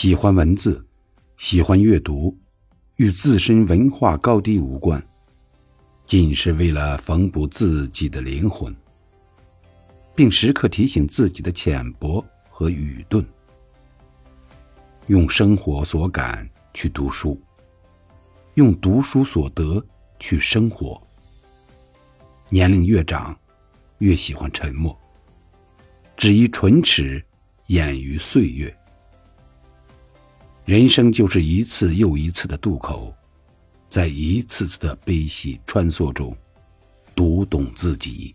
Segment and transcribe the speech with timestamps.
[0.00, 0.86] 喜欢文字，
[1.38, 2.32] 喜欢阅读，
[2.98, 5.04] 与自身文化高低无关，
[6.06, 8.72] 仅是为了缝补自己的灵魂，
[10.14, 13.26] 并时刻提醒自己的浅薄和愚钝。
[15.08, 17.36] 用生活所感去读书，
[18.54, 19.84] 用读书所得
[20.20, 21.02] 去生活。
[22.50, 23.36] 年龄越长，
[23.98, 24.96] 越喜欢沉默，
[26.16, 27.20] 只以唇齿
[27.66, 28.72] 掩于岁月。
[30.68, 33.10] 人生就是一次又一次的渡口，
[33.88, 36.36] 在一次次的悲喜穿梭中，
[37.14, 38.34] 读懂自己。